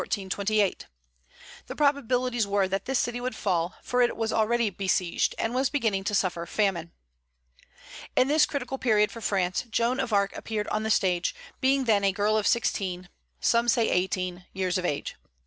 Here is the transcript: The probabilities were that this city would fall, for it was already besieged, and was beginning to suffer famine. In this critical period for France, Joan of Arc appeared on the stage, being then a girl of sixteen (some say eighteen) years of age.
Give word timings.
The 0.01 0.87
probabilities 1.77 2.47
were 2.47 2.67
that 2.67 2.85
this 2.85 2.97
city 2.97 3.21
would 3.21 3.35
fall, 3.35 3.75
for 3.83 4.01
it 4.01 4.17
was 4.17 4.33
already 4.33 4.71
besieged, 4.71 5.35
and 5.37 5.53
was 5.53 5.69
beginning 5.69 6.05
to 6.05 6.15
suffer 6.15 6.47
famine. 6.47 6.91
In 8.15 8.27
this 8.27 8.47
critical 8.47 8.79
period 8.79 9.11
for 9.11 9.21
France, 9.21 9.61
Joan 9.69 9.99
of 9.99 10.11
Arc 10.11 10.35
appeared 10.35 10.67
on 10.69 10.81
the 10.81 10.89
stage, 10.89 11.35
being 11.59 11.83
then 11.83 12.03
a 12.03 12.11
girl 12.11 12.35
of 12.35 12.47
sixteen 12.47 13.09
(some 13.39 13.67
say 13.67 13.91
eighteen) 13.91 14.45
years 14.53 14.79
of 14.79 14.85
age. 14.85 15.17